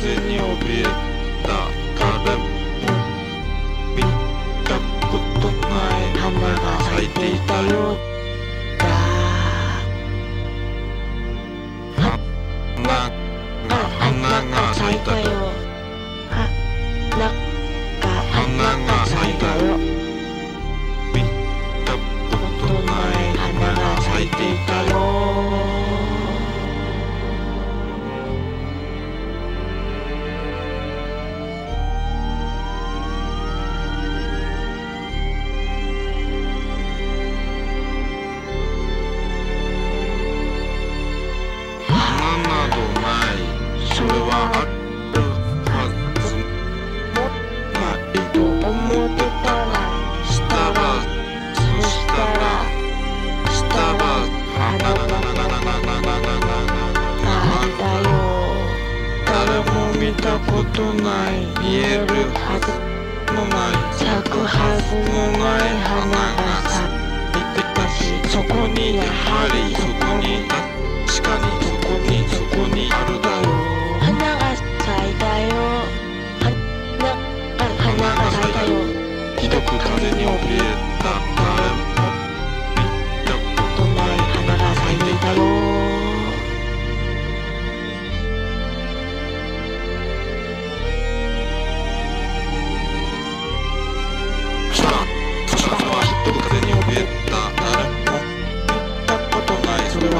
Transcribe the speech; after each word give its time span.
ты 0.00 0.16
не 0.28 0.40
убил. 0.40 0.89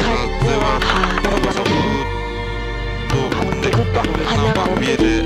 get 4.97 5.01
it. 5.03 5.20